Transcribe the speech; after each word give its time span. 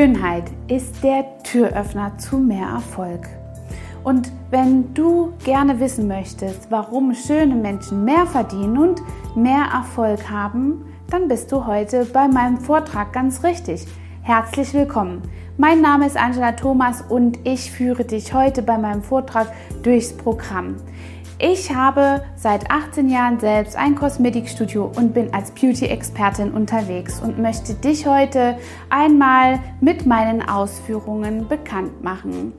Schönheit 0.00 0.44
ist 0.66 1.04
der 1.04 1.26
Türöffner 1.42 2.16
zu 2.16 2.38
mehr 2.38 2.68
Erfolg. 2.68 3.28
Und 4.02 4.32
wenn 4.50 4.94
du 4.94 5.34
gerne 5.44 5.78
wissen 5.78 6.08
möchtest, 6.08 6.70
warum 6.70 7.12
schöne 7.12 7.54
Menschen 7.54 8.06
mehr 8.06 8.24
verdienen 8.24 8.78
und 8.78 9.02
mehr 9.36 9.66
Erfolg 9.70 10.30
haben, 10.30 10.86
dann 11.10 11.28
bist 11.28 11.52
du 11.52 11.66
heute 11.66 12.06
bei 12.06 12.28
meinem 12.28 12.56
Vortrag 12.56 13.12
ganz 13.12 13.44
richtig. 13.44 13.86
Herzlich 14.22 14.72
willkommen. 14.72 15.20
Mein 15.58 15.82
Name 15.82 16.06
ist 16.06 16.16
Angela 16.16 16.52
Thomas 16.52 17.02
und 17.02 17.38
ich 17.44 17.70
führe 17.70 18.06
dich 18.06 18.32
heute 18.32 18.62
bei 18.62 18.78
meinem 18.78 19.02
Vortrag 19.02 19.52
durchs 19.82 20.14
Programm. 20.14 20.76
Ich 21.42 21.74
habe 21.74 22.22
seit 22.36 22.70
18 22.70 23.08
Jahren 23.08 23.40
selbst 23.40 23.74
ein 23.74 23.94
Kosmetikstudio 23.94 24.92
und 24.94 25.14
bin 25.14 25.32
als 25.32 25.52
Beauty-Expertin 25.52 26.52
unterwegs 26.52 27.18
und 27.18 27.38
möchte 27.38 27.72
dich 27.72 28.06
heute 28.06 28.58
einmal 28.90 29.58
mit 29.80 30.04
meinen 30.04 30.46
Ausführungen 30.46 31.48
bekannt 31.48 32.04
machen. 32.04 32.52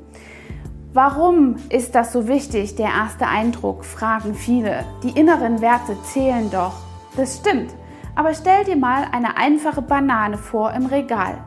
Warum 0.93 1.57
ist 1.69 1.93
das 1.93 2.11
so 2.11 2.27
wichtig, 2.27 2.75
der 2.75 2.87
erste 2.87 3.27
Eindruck, 3.27 3.85
fragen 3.85 4.33
viele. 4.33 4.83
Die 5.03 5.11
inneren 5.11 5.61
Werte 5.61 5.95
zählen 6.01 6.49
doch. 6.49 6.73
Das 7.15 7.37
stimmt. 7.37 7.69
Aber 8.15 8.33
stell 8.33 8.63
dir 8.63 8.77
mal 8.77 9.05
eine 9.11 9.37
einfache 9.37 9.83
Banane 9.83 10.39
vor 10.39 10.73
im 10.73 10.87
Regal 10.87 11.37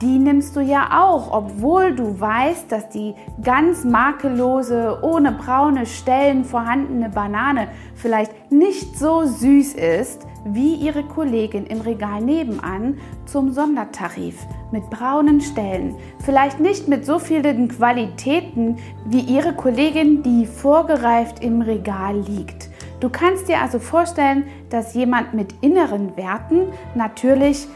die 0.00 0.18
nimmst 0.18 0.56
du 0.56 0.60
ja 0.60 1.04
auch, 1.04 1.32
obwohl 1.32 1.94
du 1.94 2.18
weißt, 2.18 2.70
dass 2.70 2.88
die 2.88 3.14
ganz 3.42 3.84
makellose, 3.84 4.98
ohne 5.02 5.32
braune 5.32 5.86
Stellen 5.86 6.44
vorhandene 6.44 7.08
Banane 7.08 7.68
vielleicht 7.94 8.50
nicht 8.50 8.98
so 8.98 9.24
süß 9.24 9.74
ist 9.74 10.26
wie 10.44 10.74
ihre 10.74 11.04
Kollegin 11.04 11.66
im 11.66 11.80
Regal 11.80 12.20
nebenan 12.20 12.98
zum 13.26 13.52
Sondertarif 13.52 14.38
mit 14.72 14.88
braunen 14.90 15.40
Stellen, 15.40 15.94
vielleicht 16.24 16.58
nicht 16.58 16.88
mit 16.88 17.06
so 17.06 17.18
vielen 17.18 17.68
Qualitäten 17.68 18.76
wie 19.04 19.20
ihre 19.20 19.54
Kollegin, 19.54 20.22
die 20.22 20.46
vorgereift 20.46 21.44
im 21.44 21.62
Regal 21.62 22.18
liegt. 22.18 22.70
Du 23.00 23.08
kannst 23.08 23.48
dir 23.48 23.60
also 23.60 23.78
vorstellen, 23.78 24.44
dass 24.70 24.94
jemand 24.94 25.34
mit 25.34 25.54
inneren 25.60 26.16
Werten 26.16 26.68
natürlich 26.94 27.66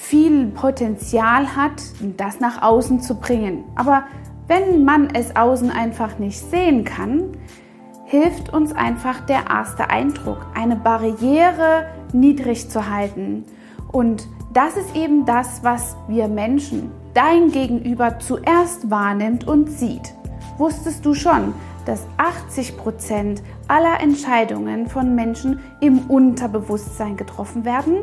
viel 0.00 0.46
Potenzial 0.48 1.56
hat, 1.56 1.82
das 2.16 2.38
nach 2.38 2.62
außen 2.62 3.00
zu 3.00 3.16
bringen. 3.16 3.64
Aber 3.74 4.04
wenn 4.46 4.84
man 4.84 5.08
es 5.14 5.34
außen 5.34 5.70
einfach 5.70 6.18
nicht 6.18 6.38
sehen 6.38 6.84
kann, 6.84 7.36
hilft 8.04 8.52
uns 8.52 8.72
einfach 8.72 9.20
der 9.26 9.46
erste 9.50 9.90
Eindruck, 9.90 10.46
eine 10.54 10.76
Barriere 10.76 11.86
niedrig 12.12 12.70
zu 12.70 12.88
halten. 12.88 13.44
Und 13.90 14.28
das 14.52 14.76
ist 14.76 14.94
eben 14.94 15.24
das, 15.26 15.64
was 15.64 15.96
wir 16.06 16.28
Menschen, 16.28 16.92
dein 17.14 17.50
Gegenüber 17.50 18.20
zuerst 18.20 18.88
wahrnimmt 18.90 19.48
und 19.48 19.70
sieht. 19.70 20.14
Wusstest 20.56 21.04
du 21.04 21.14
schon, 21.14 21.52
dass 21.84 22.06
80 22.16 22.76
Prozent 22.76 23.42
aller 23.66 24.00
Entscheidungen 24.00 24.86
von 24.88 25.14
Menschen 25.14 25.60
im 25.80 25.98
Unterbewusstsein 26.08 27.16
getroffen 27.16 27.64
werden? 27.64 27.96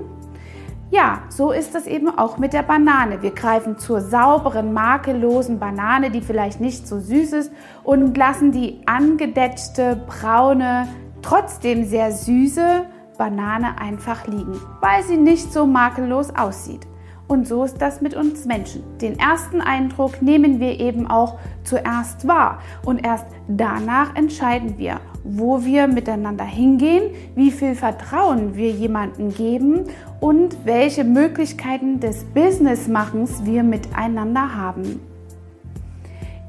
Ja, 0.93 1.23
so 1.29 1.51
ist 1.51 1.73
es 1.73 1.87
eben 1.87 2.07
auch 2.07 2.37
mit 2.37 2.53
der 2.53 2.61
Banane. 2.61 3.23
Wir 3.23 3.31
greifen 3.31 3.79
zur 3.79 3.99
sauberen, 3.99 4.73
makellosen 4.73 5.57
Banane, 5.57 6.11
die 6.11 6.21
vielleicht 6.21 6.61
nicht 6.61 6.87
so 6.87 6.99
süß 6.99 7.33
ist, 7.33 7.51
und 7.83 8.15
lassen 8.15 8.51
die 8.51 8.79
angedetschte, 8.85 10.03
braune, 10.05 10.87
trotzdem 11.23 11.83
sehr 11.85 12.11
süße 12.11 12.85
Banane 13.17 13.81
einfach 13.81 14.27
liegen, 14.27 14.61
weil 14.81 15.01
sie 15.01 15.17
nicht 15.17 15.51
so 15.51 15.65
makellos 15.65 16.29
aussieht. 16.35 16.85
Und 17.27 17.47
so 17.47 17.63
ist 17.63 17.81
das 17.81 18.01
mit 18.01 18.13
uns 18.13 18.45
Menschen. 18.45 18.83
Den 18.99 19.17
ersten 19.17 19.61
Eindruck 19.61 20.21
nehmen 20.21 20.59
wir 20.59 20.79
eben 20.79 21.07
auch 21.07 21.39
zuerst 21.63 22.27
wahr 22.27 22.59
und 22.85 23.03
erst 23.03 23.25
danach 23.47 24.15
entscheiden 24.15 24.77
wir, 24.77 24.99
wo 25.23 25.63
wir 25.63 25.87
miteinander 25.87 26.43
hingehen, 26.43 27.11
wie 27.35 27.51
viel 27.51 27.75
Vertrauen 27.75 28.55
wir 28.55 28.71
jemandem 28.71 29.33
geben 29.33 29.85
und 30.19 30.57
welche 30.65 31.03
Möglichkeiten 31.03 31.99
des 31.99 32.23
Businessmachens 32.23 33.45
wir 33.45 33.63
miteinander 33.63 34.55
haben. 34.55 34.99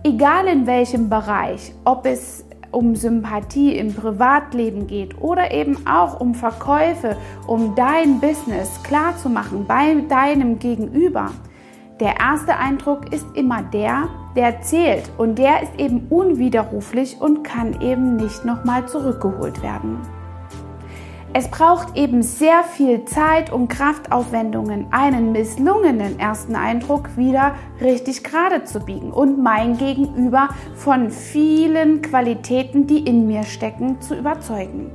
Egal 0.02 0.48
in 0.48 0.66
welchem 0.66 1.08
Bereich, 1.08 1.72
ob 1.84 2.04
es 2.04 2.44
um 2.70 2.96
Sympathie 2.96 3.76
im 3.78 3.94
Privatleben 3.94 4.86
geht 4.86 5.20
oder 5.22 5.52
eben 5.52 5.86
auch 5.86 6.20
um 6.20 6.34
Verkäufe, 6.34 7.16
um 7.46 7.74
dein 7.74 8.20
Business 8.20 8.82
klarzumachen 8.82 9.66
bei 9.66 9.94
deinem 10.08 10.58
Gegenüber. 10.58 11.30
Der 12.00 12.18
erste 12.18 12.56
Eindruck 12.56 13.12
ist 13.12 13.26
immer 13.34 13.62
der, 13.62 14.08
der 14.34 14.62
zählt 14.62 15.08
und 15.16 15.38
der 15.38 15.62
ist 15.62 15.78
eben 15.78 16.08
unwiderruflich 16.10 17.20
und 17.20 17.44
kann 17.44 17.80
eben 17.80 18.16
nicht 18.16 18.44
nochmal 18.44 18.88
zurückgeholt 18.88 19.62
werden. 19.62 19.98
Es 21.36 21.48
braucht 21.48 21.96
eben 21.96 22.22
sehr 22.22 22.64
viel 22.64 23.04
Zeit 23.04 23.52
und 23.52 23.68
Kraftaufwendungen, 23.68 24.86
einen 24.90 25.30
misslungenen 25.30 26.18
ersten 26.18 26.56
Eindruck 26.56 27.16
wieder 27.16 27.54
richtig 27.80 28.24
gerade 28.24 28.64
zu 28.64 28.80
biegen 28.80 29.12
und 29.12 29.40
mein 29.40 29.76
Gegenüber 29.78 30.48
von 30.74 31.10
vielen 31.10 32.02
Qualitäten, 32.02 32.88
die 32.88 33.00
in 33.06 33.28
mir 33.28 33.44
stecken, 33.44 34.00
zu 34.00 34.16
überzeugen. 34.16 34.90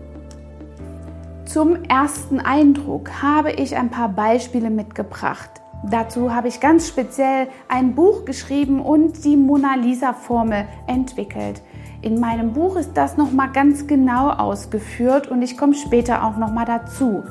Zum 1.46 1.84
ersten 1.86 2.40
Eindruck 2.40 3.22
habe 3.22 3.52
ich 3.52 3.76
ein 3.76 3.90
paar 3.90 4.10
Beispiele 4.10 4.70
mitgebracht. 4.70 5.59
Dazu 5.84 6.36
habe 6.36 6.50
ich 6.50 6.60
ganz 6.60 6.88
speziell 6.88 7.48
ein 7.70 7.96
Buch 7.96 8.26
geschrieben 8.26 8.82
und 8.82 9.24
die 9.24 9.38
Mona 9.38 9.76
Lisa 9.76 10.14
Formel 10.14 10.66
entwickelt. 10.88 11.62
In 12.02 12.20
meinem 12.20 12.54
Buch 12.54 12.76
ist 12.76 12.94
das 12.96 13.18
noch 13.18 13.32
mal 13.32 13.48
ganz 13.48 13.88
genau 13.88 14.30
ausgeführt 14.30 15.28
und 15.30 15.42
ich 15.42 15.58
komme 15.58 15.76
später 15.76 16.24
auch 16.26 16.38
noch 16.38 16.52
mal 16.52 16.66
dazu. 16.66 17.24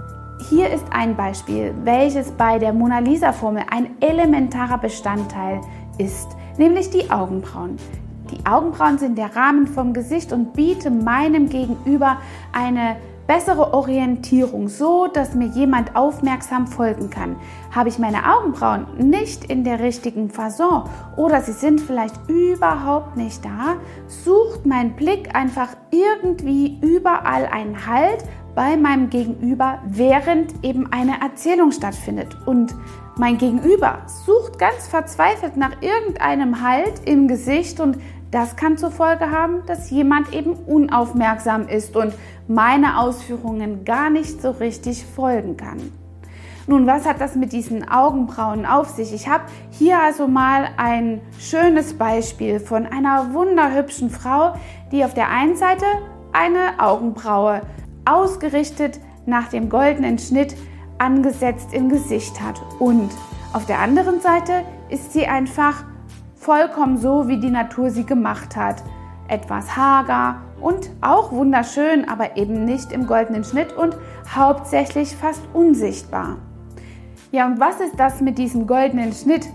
Hier 0.48 0.70
ist 0.70 0.84
ein 0.92 1.16
Beispiel, 1.16 1.74
welches 1.84 2.30
bei 2.30 2.58
der 2.58 2.72
Mona 2.72 3.00
Lisa 3.00 3.32
Formel 3.32 3.64
ein 3.70 3.90
elementarer 4.00 4.78
Bestandteil 4.78 5.60
ist, 5.98 6.28
nämlich 6.56 6.90
die 6.90 7.10
Augenbrauen. 7.10 7.76
Die 8.30 8.46
Augenbrauen 8.46 8.98
sind 8.98 9.18
der 9.18 9.34
Rahmen 9.34 9.66
vom 9.66 9.92
Gesicht 9.92 10.32
und 10.32 10.52
bieten 10.52 11.02
meinem 11.02 11.48
Gegenüber 11.48 12.18
eine 12.52 12.96
bessere 13.28 13.74
Orientierung, 13.74 14.68
so 14.68 15.06
dass 15.06 15.34
mir 15.34 15.48
jemand 15.48 15.94
aufmerksam 15.94 16.66
folgen 16.66 17.10
kann. 17.10 17.36
Habe 17.70 17.90
ich 17.90 17.98
meine 17.98 18.34
Augenbrauen 18.34 18.86
nicht 18.96 19.44
in 19.44 19.62
der 19.62 19.80
richtigen 19.80 20.30
Fasson 20.30 20.84
oder 21.16 21.42
sie 21.42 21.52
sind 21.52 21.80
vielleicht 21.80 22.16
überhaupt 22.26 23.16
nicht 23.16 23.44
da, 23.44 23.76
sucht 24.08 24.64
mein 24.66 24.96
Blick 24.96 25.36
einfach 25.36 25.68
irgendwie 25.90 26.78
überall 26.80 27.46
einen 27.46 27.86
Halt 27.86 28.24
bei 28.54 28.76
meinem 28.76 29.10
Gegenüber, 29.10 29.78
während 29.86 30.64
eben 30.64 30.90
eine 30.90 31.20
Erzählung 31.20 31.70
stattfindet. 31.70 32.34
Und 32.46 32.74
mein 33.16 33.36
Gegenüber 33.36 33.98
sucht 34.24 34.58
ganz 34.58 34.88
verzweifelt 34.88 35.56
nach 35.56 35.82
irgendeinem 35.82 36.62
Halt 36.62 37.02
im 37.04 37.28
Gesicht 37.28 37.78
und 37.78 37.98
das 38.30 38.56
kann 38.56 38.76
zur 38.76 38.90
Folge 38.90 39.30
haben, 39.30 39.64
dass 39.66 39.90
jemand 39.90 40.34
eben 40.34 40.52
unaufmerksam 40.52 41.66
ist 41.66 41.96
und 41.96 42.12
meine 42.48 42.98
Ausführungen 42.98 43.84
gar 43.84 44.10
nicht 44.10 44.40
so 44.40 44.50
richtig 44.50 45.04
folgen 45.04 45.56
kann. 45.56 45.92
Nun, 46.66 46.86
was 46.86 47.06
hat 47.06 47.20
das 47.20 47.34
mit 47.34 47.52
diesen 47.52 47.88
Augenbrauen 47.88 48.66
auf 48.66 48.90
sich? 48.90 49.14
Ich 49.14 49.28
habe 49.28 49.44
hier 49.70 50.00
also 50.00 50.28
mal 50.28 50.68
ein 50.76 51.20
schönes 51.38 51.94
Beispiel 51.94 52.60
von 52.60 52.86
einer 52.86 53.32
wunderhübschen 53.32 54.10
Frau, 54.10 54.54
die 54.92 55.04
auf 55.04 55.14
der 55.14 55.30
einen 55.30 55.56
Seite 55.56 55.86
eine 56.32 56.78
Augenbraue 56.78 57.62
ausgerichtet 58.04 59.00
nach 59.24 59.48
dem 59.48 59.70
goldenen 59.70 60.18
Schnitt 60.18 60.56
angesetzt 60.98 61.72
im 61.72 61.88
Gesicht 61.88 62.40
hat. 62.40 62.60
Und 62.78 63.10
auf 63.52 63.64
der 63.64 63.78
anderen 63.78 64.20
Seite 64.20 64.64
ist 64.90 65.12
sie 65.12 65.26
einfach 65.26 65.84
vollkommen 66.36 66.98
so, 66.98 67.28
wie 67.28 67.40
die 67.40 67.50
Natur 67.50 67.90
sie 67.90 68.04
gemacht 68.04 68.56
hat. 68.56 68.82
Etwas 69.28 69.76
hager 69.76 70.42
und 70.60 70.90
auch 71.00 71.32
wunderschön, 71.32 72.08
aber 72.08 72.36
eben 72.36 72.64
nicht 72.64 72.92
im 72.92 73.06
goldenen 73.06 73.44
Schnitt 73.44 73.76
und 73.76 73.96
hauptsächlich 74.34 75.16
fast 75.16 75.42
unsichtbar. 75.52 76.36
Ja, 77.30 77.46
und 77.46 77.60
was 77.60 77.80
ist 77.80 77.98
das 77.98 78.20
mit 78.20 78.38
diesem 78.38 78.66
goldenen 78.66 79.12
Schnitt? 79.12 79.48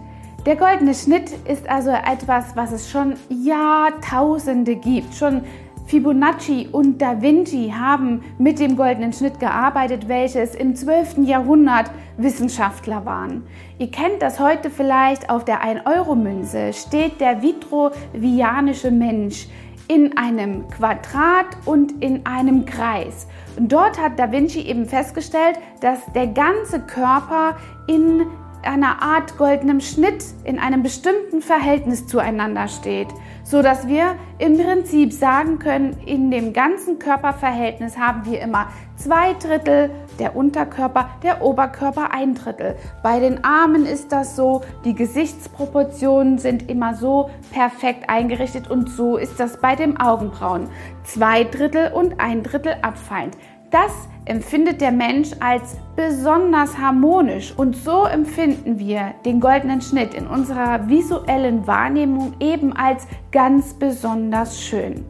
Der 0.46 0.56
goldene 0.56 0.94
Schnitt 0.94 1.32
ist 1.48 1.70
also 1.70 1.90
etwas, 1.90 2.56
was 2.56 2.72
es 2.72 2.92
schon 2.92 3.14
Jahrtausende 3.30 4.76
gibt. 4.76 5.16
Schon 5.16 5.42
Fibonacci 5.86 6.70
und 6.72 7.02
Da 7.02 7.22
Vinci 7.22 7.74
haben 7.78 8.24
mit 8.38 8.60
dem 8.60 8.76
goldenen 8.76 9.14
Schnitt 9.14 9.40
gearbeitet, 9.40 10.08
welches 10.08 10.56
im 10.56 10.76
12. 10.76 11.20
Jahrhundert 11.20 11.92
Wissenschaftler 12.18 13.06
waren. 13.06 13.44
Ihr 13.80 13.92
kennt 13.92 14.22
das 14.22 14.40
heute 14.40 14.70
vielleicht 14.70 15.30
auf 15.30 15.46
der 15.46 15.62
1-Euro-Münze, 15.62 16.74
steht 16.74 17.20
der 17.20 17.42
vitruvianische 17.42 18.92
Mensch 18.92 19.48
in 19.94 20.18
einem 20.18 20.68
Quadrat 20.70 21.46
und 21.66 22.02
in 22.02 22.26
einem 22.26 22.66
Kreis. 22.66 23.28
Und 23.58 23.72
dort 23.72 24.02
hat 24.02 24.18
Da 24.18 24.32
Vinci 24.32 24.62
eben 24.62 24.88
festgestellt, 24.88 25.60
dass 25.82 26.00
der 26.16 26.28
ganze 26.28 26.80
Körper 26.80 27.58
in 27.86 28.26
einer 28.64 29.02
Art 29.02 29.38
goldenem 29.38 29.80
Schnitt 29.80 30.24
in 30.44 30.60
einem 30.60 30.84
bestimmten 30.84 31.42
Verhältnis 31.42 32.08
zueinander 32.08 32.68
steht, 32.68 33.08
so 33.44 33.62
dass 33.62 33.88
wir 33.88 34.16
im 34.40 34.58
Prinzip 34.58 35.14
sagen 35.14 35.60
können, 35.60 35.98
in 36.06 36.32
dem 36.32 36.54
ganzen 36.54 37.00
Körperverhältnis 37.00 37.98
haben 37.98 38.26
wir 38.26 38.42
immer 38.42 38.68
zwei 38.96 39.34
Drittel 39.34 39.90
der 40.20 40.36
Unterkörper, 40.36 41.10
der 41.24 41.42
Oberkörper 41.42 42.14
ein 42.14 42.36
Drittel. 42.36 42.76
Bei 43.02 43.20
den 43.20 43.44
Armen 43.44 43.86
ist 43.86 44.12
das 44.12 44.36
so, 44.36 44.62
die 44.86 44.94
Gesichtsproportionen 44.94 46.38
sind 46.38 46.70
immer 46.70 46.96
so 46.96 47.30
perfekt 47.52 48.10
eingerichtet 48.10 48.70
und 48.70 48.90
so 48.90 49.18
ist 49.18 49.40
das 49.40 49.60
bei 49.60 49.76
den 49.76 50.00
Augenbrauen. 50.00 50.70
Zwei 51.04 51.44
Drittel 51.44 51.92
und 51.92 52.20
ein 52.20 52.44
Drittel 52.44 52.76
abfallend. 52.82 53.36
Das 53.74 53.92
empfindet 54.26 54.82
der 54.82 54.92
Mensch 54.92 55.32
als 55.40 55.78
besonders 55.96 56.78
harmonisch 56.78 57.52
und 57.58 57.76
so 57.76 58.06
empfinden 58.06 58.78
wir 58.78 59.16
den 59.26 59.40
goldenen 59.40 59.82
Schnitt 59.82 60.14
in 60.14 60.28
unserer 60.28 60.88
visuellen 60.88 61.66
Wahrnehmung 61.66 62.34
eben 62.40 62.74
als 62.74 63.08
ganz 63.32 63.74
besonders 63.74 64.62
schön. 64.62 65.04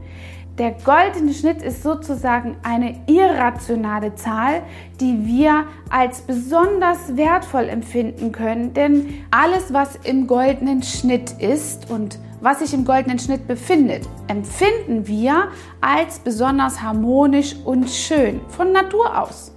Der 0.58 0.78
goldene 0.86 1.34
Schnitt 1.34 1.62
ist 1.62 1.84
sozusagen 1.84 2.56
eine 2.64 3.02
irrationale 3.08 4.16
Zahl, 4.16 4.62
die 5.02 5.26
wir 5.26 5.66
als 5.90 6.22
besonders 6.22 7.18
wertvoll 7.18 7.68
empfinden 7.68 8.32
können, 8.32 8.74
denn 8.74 9.26
alles, 9.30 9.74
was 9.74 9.98
im 10.06 10.26
goldenen 10.26 10.84
Schnitt 10.84 11.32
ist 11.38 11.92
und 11.92 12.18
was 12.44 12.60
sich 12.60 12.74
im 12.74 12.84
goldenen 12.84 13.20
Schnitt 13.20 13.48
befindet, 13.48 14.08
empfinden 14.28 15.08
wir 15.08 15.48
als 15.80 16.20
besonders 16.20 16.82
harmonisch 16.82 17.56
und 17.64 17.90
schön 17.90 18.42
von 18.50 18.74
Natur 18.74 19.22
aus. 19.22 19.56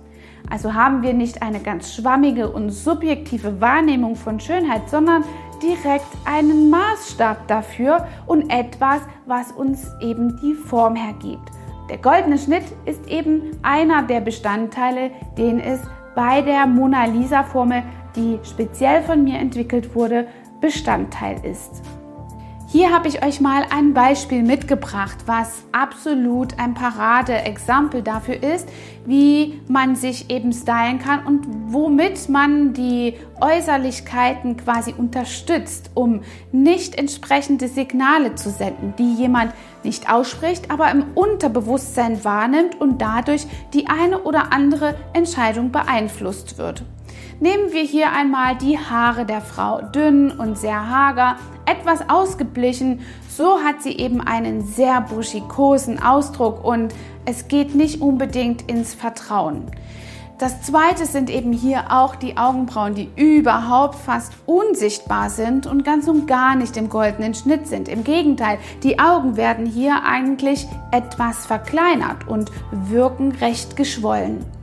Also 0.49 0.73
haben 0.73 1.03
wir 1.03 1.13
nicht 1.13 1.43
eine 1.43 1.59
ganz 1.59 1.93
schwammige 1.93 2.49
und 2.49 2.71
subjektive 2.71 3.61
Wahrnehmung 3.61 4.15
von 4.15 4.39
Schönheit, 4.39 4.89
sondern 4.89 5.25
direkt 5.61 6.07
einen 6.25 6.71
Maßstab 6.71 7.49
dafür 7.49 8.07
und 8.27 8.51
etwas, 8.51 9.01
was 9.27 9.51
uns 9.51 9.91
eben 10.01 10.39
die 10.41 10.55
Form 10.55 10.95
hergibt. 10.95 11.51
Der 11.91 11.99
goldene 11.99 12.39
Schnitt 12.39 12.65
ist 12.85 13.05
eben 13.09 13.59
einer 13.63 14.03
der 14.03 14.21
Bestandteile, 14.21 15.11
den 15.37 15.59
es 15.59 15.81
bei 16.15 16.41
der 16.41 16.67
Mona 16.67 17.07
Lisa 17.07 17.43
Formel, 17.43 17.83
die 18.15 18.39
speziell 18.45 19.03
von 19.03 19.25
mir 19.25 19.39
entwickelt 19.39 19.95
wurde, 19.97 20.29
Bestandteil 20.61 21.45
ist. 21.45 21.83
Hier 22.69 22.93
habe 22.93 23.07
ich 23.07 23.25
euch 23.25 23.41
mal 23.41 23.65
ein 23.71 23.95
Beispiel 23.95 24.43
mitgebracht, 24.43 25.19
was 25.27 25.63
absolut 25.71 26.59
ein 26.59 26.75
Paradeexempel 26.75 28.03
dafür 28.03 28.43
ist, 28.43 28.69
wie 29.05 29.61
man 29.69 29.95
sich 29.95 30.31
eben 30.31 30.53
stylen 30.53 30.99
kann 30.99 31.25
und 31.25 31.47
womit 31.69 32.29
man 32.29 32.73
die 32.73 33.15
Äußerlichkeiten 33.41 34.57
quasi 34.57 34.93
unterstützt, 34.99 35.93
um 35.95 36.23
nicht 36.51 36.97
entsprechende 36.99 37.69
Signale 37.69 38.35
zu 38.35 38.51
senden, 38.51 38.95
die 38.99 39.15
jemand 39.15 39.53
nicht 39.85 40.11
ausspricht, 40.11 40.69
aber 40.69 40.91
im 40.91 41.05
Unterbewusstsein 41.15 42.25
wahrnimmt 42.25 42.81
und 42.81 43.01
dadurch 43.01 43.47
die 43.75 43.87
eine 43.87 44.23
oder 44.23 44.53
andere 44.53 44.97
Entscheidung 45.13 45.71
beeinflusst 45.71 46.59
wird. 46.59 46.83
Nehmen 47.39 47.71
wir 47.71 47.83
hier 47.83 48.13
einmal 48.13 48.57
die 48.57 48.79
Haare 48.79 49.27
der 49.27 49.43
Frau, 49.43 49.83
dünn 49.83 50.31
und 50.31 50.57
sehr 50.57 50.89
hager, 50.89 51.37
etwas 51.67 52.09
ausgeblichen. 52.09 53.01
So 53.29 53.59
hat 53.59 53.83
sie 53.83 53.93
eben 53.99 54.23
einen 54.23 54.63
sehr 54.63 55.03
buschikosen 55.03 56.03
Ausdruck 56.03 56.65
und 56.65 56.95
es 57.27 57.49
geht 57.49 57.75
nicht 57.75 58.01
unbedingt 58.01 58.71
ins 58.71 58.95
Vertrauen. 58.95 59.67
Das 60.39 60.63
zweite 60.63 61.05
sind 61.05 61.29
eben 61.29 61.53
hier 61.53 61.93
auch 61.93 62.15
die 62.17 62.39
Augenbrauen, 62.39 62.95
die 62.95 63.11
überhaupt 63.17 63.97
fast 63.97 64.33
unsichtbar 64.47 65.29
sind 65.29 65.67
und 65.67 65.85
ganz 65.85 66.09
und 66.09 66.27
gar 66.27 66.57
nicht 66.57 66.79
im 66.79 66.89
goldenen 66.89 67.35
Schnitt 67.35 67.67
sind. 67.67 67.89
Im 67.89 68.03
Gegenteil, 68.03 68.59
die 68.83 68.99
Augen 68.99 69.37
werden 69.37 69.67
hier 69.67 70.05
eigentlich 70.05 70.67
etwas 70.91 71.45
verkleinert 71.45 72.27
und 72.29 72.51
wirken 72.71 73.33
recht 73.33 73.77
geschwollen. 73.77 74.56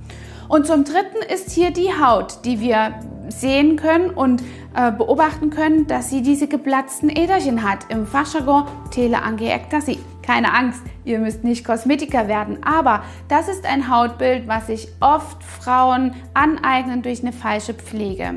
Und 0.54 0.68
zum 0.68 0.84
Dritten 0.84 1.18
ist 1.34 1.50
hier 1.50 1.72
die 1.72 1.90
Haut, 2.00 2.46
die 2.46 2.60
wir 2.60 2.94
sehen 3.28 3.76
können 3.76 4.12
und 4.12 4.44
äh, 4.76 4.92
beobachten 4.92 5.50
können, 5.50 5.88
dass 5.88 6.12
sie 6.12 6.22
diese 6.22 6.48
geplatzten 6.48 7.10
Äderchen 7.10 7.68
hat. 7.68 7.90
Im 7.90 8.06
Fachjargon 8.06 8.66
Teleangiektasie. 8.92 9.98
Keine 10.22 10.54
Angst, 10.54 10.84
ihr 11.06 11.18
müsst 11.18 11.44
nicht 11.44 11.66
Kosmetiker 11.66 12.28
werden, 12.28 12.64
aber 12.64 13.02
das 13.30 13.48
ist 13.48 13.66
ein 13.66 13.90
Hautbild, 13.90 14.48
was 14.48 14.68
sich 14.68 14.90
oft 15.00 15.44
Frauen 15.44 16.14
aneignen 16.36 17.02
durch 17.02 17.24
eine 17.24 17.34
falsche 17.34 17.74
Pflege. 17.74 18.36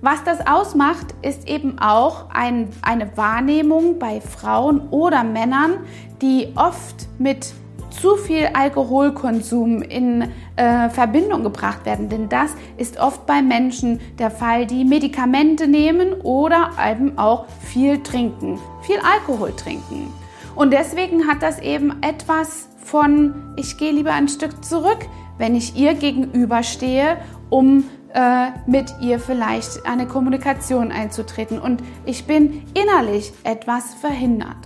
Was 0.00 0.24
das 0.24 0.44
ausmacht, 0.48 1.14
ist 1.22 1.48
eben 1.48 1.78
auch 1.78 2.28
ein, 2.30 2.70
eine 2.82 3.16
Wahrnehmung 3.16 4.00
bei 4.00 4.20
Frauen 4.20 4.88
oder 4.88 5.22
Männern, 5.22 5.74
die 6.20 6.48
oft 6.56 7.06
mit 7.20 7.54
zu 8.00 8.16
viel 8.16 8.48
Alkoholkonsum 8.52 9.82
in 9.82 10.30
äh, 10.56 10.88
Verbindung 10.90 11.42
gebracht 11.42 11.84
werden. 11.84 12.08
Denn 12.08 12.28
das 12.28 12.50
ist 12.76 12.98
oft 12.98 13.26
bei 13.26 13.42
Menschen 13.42 14.00
der 14.18 14.30
Fall, 14.30 14.66
die 14.66 14.84
Medikamente 14.84 15.66
nehmen 15.66 16.12
oder 16.22 16.70
eben 16.90 17.18
auch 17.18 17.46
viel 17.60 18.02
trinken, 18.02 18.58
viel 18.82 18.98
Alkohol 18.98 19.52
trinken. 19.56 20.12
Und 20.54 20.72
deswegen 20.72 21.26
hat 21.26 21.42
das 21.42 21.58
eben 21.60 22.02
etwas 22.02 22.68
von, 22.78 23.34
ich 23.56 23.76
gehe 23.76 23.92
lieber 23.92 24.12
ein 24.12 24.28
Stück 24.28 24.64
zurück, 24.64 25.06
wenn 25.38 25.54
ich 25.54 25.76
ihr 25.76 25.94
gegenüberstehe, 25.94 27.18
um 27.50 27.84
äh, 28.14 28.48
mit 28.66 28.94
ihr 29.02 29.20
vielleicht 29.20 29.84
eine 29.84 30.06
Kommunikation 30.06 30.90
einzutreten. 30.90 31.58
Und 31.58 31.82
ich 32.06 32.26
bin 32.26 32.62
innerlich 32.72 33.32
etwas 33.44 33.94
verhindert. 33.94 34.65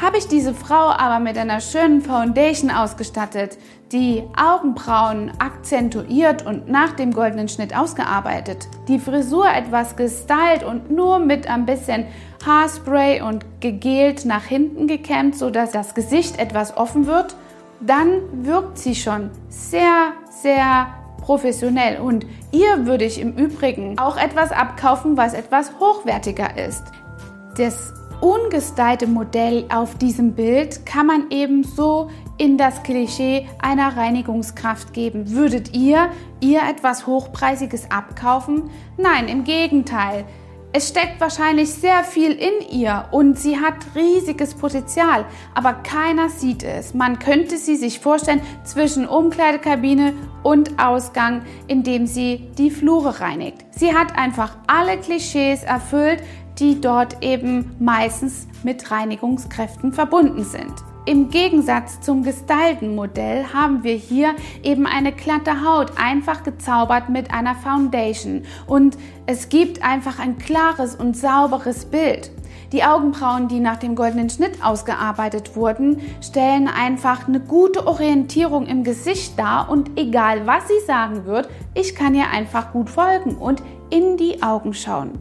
Habe 0.00 0.18
ich 0.18 0.28
diese 0.28 0.54
Frau 0.54 0.90
aber 0.90 1.18
mit 1.18 1.36
einer 1.36 1.60
schönen 1.60 2.02
Foundation 2.02 2.70
ausgestattet, 2.70 3.58
die 3.90 4.22
Augenbrauen 4.36 5.32
akzentuiert 5.40 6.46
und 6.46 6.68
nach 6.68 6.92
dem 6.92 7.12
goldenen 7.12 7.48
Schnitt 7.48 7.76
ausgearbeitet, 7.76 8.68
die 8.86 9.00
Frisur 9.00 9.48
etwas 9.48 9.96
gestylt 9.96 10.62
und 10.62 10.92
nur 10.92 11.18
mit 11.18 11.48
ein 11.48 11.66
bisschen 11.66 12.06
Haarspray 12.46 13.22
und 13.22 13.44
gegelt 13.60 14.24
nach 14.24 14.44
hinten 14.44 14.86
gekämmt, 14.86 15.36
sodass 15.36 15.72
das 15.72 15.96
Gesicht 15.96 16.38
etwas 16.38 16.76
offen 16.76 17.06
wird, 17.06 17.34
dann 17.80 18.44
wirkt 18.44 18.78
sie 18.78 18.94
schon 18.94 19.30
sehr, 19.48 20.12
sehr 20.30 20.86
professionell. 21.22 22.00
Und 22.00 22.24
ihr 22.52 22.86
würde 22.86 23.04
ich 23.04 23.20
im 23.20 23.34
Übrigen 23.34 23.98
auch 23.98 24.16
etwas 24.16 24.52
abkaufen, 24.52 25.16
was 25.16 25.34
etwas 25.34 25.72
hochwertiger 25.80 26.56
ist. 26.56 26.84
Das 27.56 27.92
ungestylte 28.20 29.06
Modell 29.06 29.66
auf 29.68 29.96
diesem 29.96 30.34
Bild 30.34 30.84
kann 30.84 31.06
man 31.06 31.30
eben 31.30 31.62
so 31.64 32.10
in 32.36 32.58
das 32.58 32.82
Klischee 32.82 33.46
einer 33.60 33.96
Reinigungskraft 33.96 34.92
geben. 34.92 35.30
Würdet 35.30 35.74
ihr 35.74 36.10
ihr 36.40 36.60
etwas 36.68 37.06
Hochpreisiges 37.06 37.90
abkaufen? 37.90 38.70
Nein, 38.96 39.28
im 39.28 39.44
Gegenteil. 39.44 40.24
Es 40.70 40.90
steckt 40.90 41.18
wahrscheinlich 41.18 41.70
sehr 41.70 42.04
viel 42.04 42.32
in 42.32 42.78
ihr 42.78 43.06
und 43.10 43.38
sie 43.38 43.58
hat 43.58 43.74
riesiges 43.94 44.54
Potenzial, 44.54 45.24
aber 45.54 45.72
keiner 45.72 46.28
sieht 46.28 46.62
es. 46.62 46.92
Man 46.92 47.18
könnte 47.18 47.56
sie 47.56 47.76
sich 47.76 48.00
vorstellen 48.00 48.42
zwischen 48.64 49.08
Umkleidekabine 49.08 50.12
und 50.42 50.78
Ausgang, 50.78 51.40
indem 51.68 52.06
sie 52.06 52.50
die 52.58 52.70
Flure 52.70 53.18
reinigt. 53.18 53.64
Sie 53.70 53.94
hat 53.94 54.18
einfach 54.18 54.58
alle 54.66 54.98
Klischees 54.98 55.62
erfüllt, 55.62 56.22
die 56.58 56.80
dort 56.80 57.22
eben 57.22 57.76
meistens 57.78 58.46
mit 58.62 58.90
Reinigungskräften 58.90 59.92
verbunden 59.92 60.44
sind. 60.44 60.74
Im 61.08 61.30
Gegensatz 61.30 62.02
zum 62.02 62.22
gestylten 62.22 62.94
Modell 62.94 63.46
haben 63.54 63.82
wir 63.82 63.94
hier 63.94 64.34
eben 64.62 64.86
eine 64.86 65.10
glatte 65.10 65.64
Haut, 65.64 65.92
einfach 65.96 66.42
gezaubert 66.42 67.08
mit 67.08 67.32
einer 67.32 67.54
Foundation. 67.54 68.42
Und 68.66 68.98
es 69.24 69.48
gibt 69.48 69.82
einfach 69.82 70.18
ein 70.18 70.36
klares 70.36 70.94
und 70.94 71.16
sauberes 71.16 71.86
Bild. 71.86 72.30
Die 72.72 72.84
Augenbrauen, 72.84 73.48
die 73.48 73.60
nach 73.60 73.78
dem 73.78 73.94
goldenen 73.94 74.28
Schnitt 74.28 74.62
ausgearbeitet 74.62 75.56
wurden, 75.56 76.02
stellen 76.20 76.68
einfach 76.68 77.26
eine 77.26 77.40
gute 77.40 77.86
Orientierung 77.86 78.66
im 78.66 78.84
Gesicht 78.84 79.38
dar 79.38 79.70
und 79.70 79.98
egal 79.98 80.46
was 80.46 80.68
sie 80.68 80.86
sagen 80.86 81.24
wird, 81.24 81.48
ich 81.72 81.94
kann 81.94 82.14
ihr 82.14 82.28
einfach 82.28 82.72
gut 82.72 82.90
folgen 82.90 83.36
und 83.36 83.62
in 83.88 84.18
die 84.18 84.42
Augen 84.42 84.74
schauen. 84.74 85.12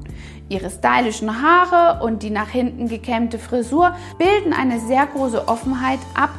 Ihre 0.49 0.69
stylischen 0.69 1.41
Haare 1.41 2.03
und 2.03 2.23
die 2.23 2.29
nach 2.29 2.49
hinten 2.49 2.87
gekämmte 2.87 3.39
Frisur 3.39 3.95
bilden 4.17 4.53
eine 4.53 4.79
sehr 4.79 5.05
große 5.05 5.47
Offenheit 5.47 5.99
ab, 6.13 6.29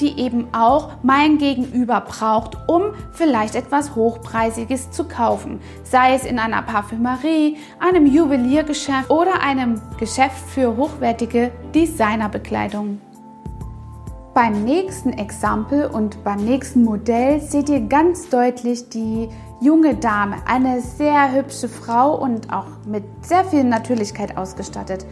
die 0.00 0.18
eben 0.18 0.46
auch 0.52 0.90
mein 1.02 1.38
Gegenüber 1.38 2.00
braucht, 2.00 2.56
um 2.68 2.94
vielleicht 3.12 3.54
etwas 3.54 3.94
Hochpreisiges 3.94 4.90
zu 4.90 5.04
kaufen. 5.04 5.60
Sei 5.82 6.14
es 6.14 6.24
in 6.24 6.38
einer 6.38 6.62
Parfümerie, 6.62 7.56
einem 7.80 8.06
Juweliergeschäft 8.06 9.10
oder 9.10 9.42
einem 9.42 9.80
Geschäft 9.98 10.38
für 10.48 10.76
hochwertige 10.76 11.50
Designerbekleidung. 11.74 13.00
Beim 14.34 14.64
nächsten 14.64 15.12
Exempel 15.14 15.86
und 15.86 16.22
beim 16.22 16.44
nächsten 16.44 16.84
Modell 16.84 17.40
seht 17.40 17.68
ihr 17.68 17.80
ganz 17.80 18.28
deutlich 18.28 18.88
die 18.88 19.28
junge 19.60 19.96
Dame, 19.96 20.36
eine 20.46 20.80
sehr 20.80 21.32
hübsche 21.32 21.68
Frau 21.68 22.14
und 22.16 22.52
auch 22.52 22.66
mit 22.86 23.04
sehr 23.22 23.44
viel 23.44 23.64
Natürlichkeit 23.64 24.36
ausgestattet. 24.36 25.04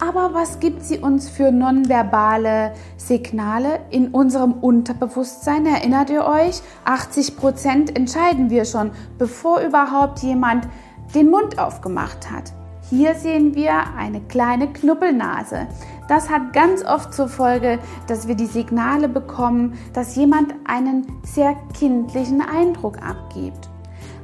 Aber 0.00 0.32
was 0.32 0.60
gibt 0.60 0.84
sie 0.84 0.98
uns 0.98 1.28
für 1.28 1.50
nonverbale 1.50 2.72
Signale 2.96 3.80
in 3.90 4.08
unserem 4.08 4.52
Unterbewusstsein? 4.52 5.66
Erinnert 5.66 6.08
ihr 6.10 6.24
euch? 6.24 6.62
80 6.84 7.36
Prozent 7.36 7.96
entscheiden 7.96 8.48
wir 8.48 8.64
schon, 8.64 8.92
bevor 9.18 9.60
überhaupt 9.60 10.20
jemand 10.20 10.68
den 11.16 11.30
Mund 11.30 11.58
aufgemacht 11.58 12.30
hat. 12.30 12.52
Hier 12.90 13.14
sehen 13.16 13.56
wir 13.56 13.72
eine 13.98 14.20
kleine 14.20 14.72
Knuppelnase. 14.72 15.66
Das 16.08 16.30
hat 16.30 16.52
ganz 16.52 16.84
oft 16.84 17.12
zur 17.12 17.28
Folge, 17.28 17.80
dass 18.06 18.28
wir 18.28 18.36
die 18.36 18.46
Signale 18.46 19.08
bekommen, 19.08 19.76
dass 19.92 20.14
jemand 20.14 20.54
einen 20.64 21.06
sehr 21.24 21.56
kindlichen 21.76 22.40
Eindruck 22.40 23.02
abgibt. 23.02 23.68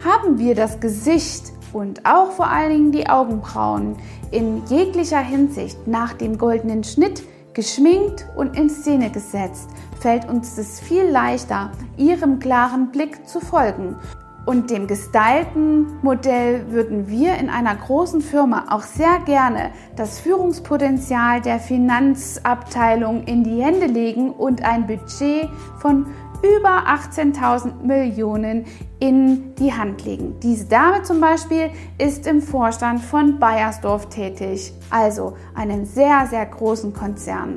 Haben 0.04 0.38
wir 0.38 0.54
das 0.54 0.80
Gesicht 0.80 1.50
und 1.72 2.04
auch 2.04 2.30
vor 2.32 2.48
allen 2.48 2.70
Dingen 2.70 2.92
die 2.92 3.08
Augenbrauen 3.08 3.96
in 4.32 4.62
jeglicher 4.66 5.20
Hinsicht 5.20 5.88
nach 5.88 6.12
dem 6.12 6.36
goldenen 6.36 6.84
Schnitt 6.84 7.22
geschminkt 7.54 8.26
und 8.36 8.54
in 8.54 8.68
Szene 8.68 9.10
gesetzt, 9.10 9.70
fällt 9.98 10.28
uns 10.28 10.58
es 10.58 10.78
viel 10.78 11.04
leichter, 11.04 11.72
ihrem 11.96 12.38
klaren 12.38 12.90
Blick 12.90 13.26
zu 13.26 13.40
folgen. 13.40 13.96
Und 14.44 14.70
dem 14.70 14.86
gestylten 14.86 15.86
Modell 16.02 16.70
würden 16.70 17.08
wir 17.08 17.36
in 17.36 17.48
einer 17.48 17.74
großen 17.74 18.20
Firma 18.20 18.66
auch 18.68 18.82
sehr 18.82 19.20
gerne 19.24 19.70
das 19.96 20.20
Führungspotenzial 20.20 21.40
der 21.40 21.58
Finanzabteilung 21.58 23.24
in 23.24 23.42
die 23.42 23.62
Hände 23.62 23.86
legen 23.86 24.32
und 24.32 24.62
ein 24.62 24.86
Budget 24.86 25.48
von 25.78 26.08
über 26.44 26.86
18.000 26.86 27.82
Millionen 27.82 28.66
in 29.00 29.54
die 29.56 29.72
Hand 29.72 30.04
legen. 30.04 30.38
Diese 30.40 30.66
Dame 30.66 31.02
zum 31.02 31.20
Beispiel 31.20 31.70
ist 31.98 32.26
im 32.26 32.42
Vorstand 32.42 33.00
von 33.00 33.38
Bayersdorf 33.38 34.08
tätig, 34.10 34.72
also 34.90 35.36
einem 35.54 35.86
sehr, 35.86 36.26
sehr 36.28 36.46
großen 36.46 36.92
Konzern. 36.92 37.56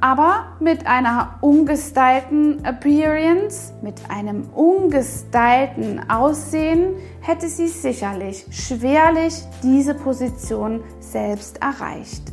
Aber 0.00 0.46
mit 0.58 0.84
einer 0.86 1.38
ungestylten 1.42 2.64
Appearance, 2.64 3.72
mit 3.82 3.94
einem 4.08 4.48
ungestylten 4.52 6.10
Aussehen 6.10 6.94
hätte 7.20 7.48
sie 7.48 7.68
sicherlich 7.68 8.44
schwerlich 8.50 9.34
diese 9.62 9.94
Position 9.94 10.82
selbst 10.98 11.62
erreicht. 11.62 12.32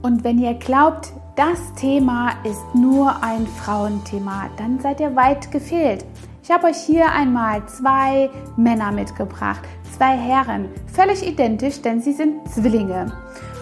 Und 0.00 0.22
wenn 0.22 0.38
ihr 0.38 0.54
glaubt, 0.54 1.12
das 1.38 1.72
Thema 1.74 2.32
ist 2.42 2.74
nur 2.74 3.22
ein 3.22 3.46
Frauenthema, 3.46 4.50
dann 4.56 4.80
seid 4.80 4.98
ihr 4.98 5.14
weit 5.14 5.52
gefehlt. 5.52 6.04
Ich 6.42 6.50
habe 6.50 6.66
euch 6.66 6.78
hier 6.78 7.12
einmal 7.12 7.64
zwei 7.66 8.28
Männer 8.56 8.90
mitgebracht, 8.90 9.60
zwei 9.96 10.16
Herren, 10.16 10.68
völlig 10.92 11.24
identisch, 11.24 11.80
denn 11.80 12.00
sie 12.00 12.12
sind 12.12 12.50
Zwillinge. 12.50 13.12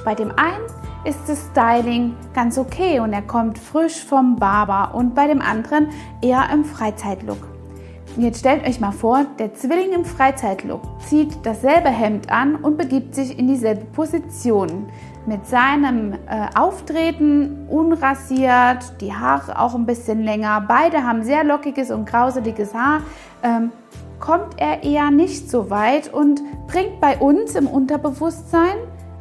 Bei 0.06 0.14
dem 0.14 0.30
einen 0.38 0.64
ist 1.04 1.18
das 1.28 1.49
Styling 1.50 2.14
ganz 2.33 2.56
okay 2.56 2.99
und 2.99 3.12
er 3.12 3.21
kommt 3.21 3.59
frisch 3.59 4.02
vom 4.02 4.37
Barber 4.37 4.95
und 4.95 5.14
bei 5.14 5.26
dem 5.26 5.42
anderen 5.42 5.88
eher 6.23 6.49
im 6.50 6.64
Freizeitlook. 6.64 7.47
Jetzt 8.16 8.38
stellt 8.38 8.66
euch 8.66 8.80
mal 8.80 8.92
vor, 8.92 9.26
der 9.38 9.52
Zwilling 9.52 9.92
im 9.92 10.06
Freizeitlook 10.06 10.80
zieht 11.06 11.37
dasselbe 11.42 11.90
Hemd 11.90 12.30
an 12.30 12.56
und 12.56 12.78
begibt 12.78 13.14
sich 13.14 13.38
in 13.38 13.47
dieselbe 13.47 13.85
Position 13.85 14.88
mit 15.26 15.47
seinem 15.47 16.12
äh, 16.12 16.16
Auftreten 16.54 17.66
unrasiert, 17.68 19.00
die 19.00 19.12
Haare 19.12 19.59
auch 19.59 19.75
ein 19.75 19.87
bisschen 19.87 20.23
länger, 20.23 20.64
beide 20.66 21.04
haben 21.04 21.23
sehr 21.23 21.45
lockiges 21.45 21.90
und 21.90 22.06
grauseliges 22.06 22.75
Haar, 22.75 23.00
ähm, 23.42 23.73
kommt 24.21 24.54
er 24.56 24.83
eher 24.83 25.11
nicht 25.11 25.50
so 25.50 25.71
weit 25.71 26.12
und 26.12 26.40
bringt 26.66 27.00
bei 27.00 27.18
uns 27.18 27.54
im 27.54 27.66
Unterbewusstsein 27.66 28.76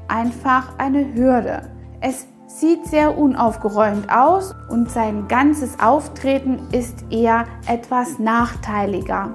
einfach 0.07 0.77
eine 0.77 1.13
Hürde. 1.13 1.63
Es 2.01 2.27
sieht 2.47 2.85
sehr 2.85 3.17
unaufgeräumt 3.17 4.09
aus 4.09 4.55
und 4.69 4.89
sein 4.89 5.27
ganzes 5.27 5.79
Auftreten 5.79 6.59
ist 6.71 7.03
eher 7.09 7.45
etwas 7.67 8.19
nachteiliger. 8.19 9.31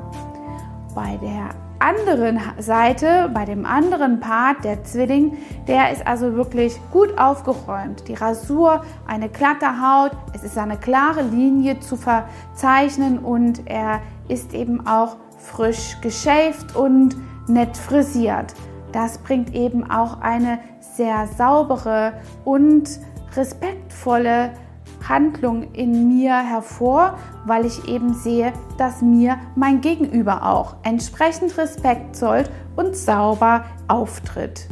Bei 0.95 1.19
der 1.21 1.60
anderen 1.81 2.41
Seite, 2.59 3.31
bei 3.33 3.45
dem 3.45 3.67
anderen 3.67 4.21
Part, 4.21 4.65
der 4.65 4.85
Zwilling, 4.85 5.37
der 5.67 5.93
ist 5.93 6.07
also 6.07 6.35
wirklich 6.35 6.79
gut 6.93 7.19
aufgeräumt. 7.19 8.07
Die 8.07 8.15
Rasur, 8.15 8.85
eine 9.07 9.29
glatte 9.29 9.81
Haut, 9.81 10.13
es 10.35 10.45
ist 10.45 10.59
eine 10.59 10.77
klare 10.77 11.23
Linie 11.23 11.81
zu 11.81 11.97
verzeichnen 11.97 13.19
und 13.19 13.67
er 13.67 14.01
ist 14.29 14.55
eben 14.55 14.87
auch 14.87 15.17
frisch 15.39 15.97
geschäft 16.03 16.77
und 16.77 17.17
nett 17.49 17.77
frisiert. 17.77 18.55
Das 18.93 19.19
bringt 19.19 19.55
eben 19.55 19.91
auch 19.91 20.21
eine 20.21 20.59
sehr 20.81 21.29
saubere 21.37 22.13
und 22.45 23.01
respektvolle 23.37 24.51
Handlung 25.09 25.73
in 25.73 26.09
mir 26.09 26.37
hervor, 26.37 27.19
weil 27.47 27.67
ich 27.67 27.89
eben 27.89 28.15
sehe, 28.15 28.53
dass 28.79 29.03
mir 29.03 29.37
mein 29.57 29.81
Gegenüber 29.81 30.47
auch 30.47 30.77
entsprechend 30.83 31.57
Respekt 31.59 32.17
zollt 32.17 32.51
und 32.77 32.97
sauber 32.97 33.65
auftritt. 33.89 34.67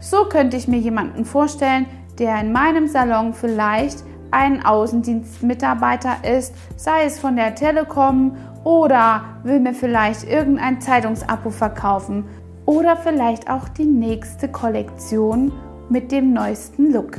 So 0.00 0.24
könnte 0.24 0.56
ich 0.56 0.68
mir 0.68 0.78
jemanden 0.78 1.24
vorstellen, 1.24 1.86
der 2.18 2.40
in 2.40 2.52
meinem 2.52 2.88
Salon 2.88 3.34
vielleicht 3.34 4.04
ein 4.30 4.64
Außendienstmitarbeiter 4.64 6.24
ist, 6.38 6.54
sei 6.76 7.04
es 7.04 7.18
von 7.18 7.36
der 7.36 7.54
Telekom 7.54 8.36
oder 8.64 9.24
will 9.44 9.60
mir 9.60 9.74
vielleicht 9.74 10.24
irgendein 10.24 10.80
Zeitungsabo 10.80 11.50
verkaufen 11.50 12.24
oder 12.64 12.96
vielleicht 12.96 13.50
auch 13.50 13.68
die 13.68 13.84
nächste 13.84 14.48
Kollektion 14.48 15.52
mit 15.88 16.12
dem 16.12 16.32
neuesten 16.32 16.92
Look. 16.92 17.18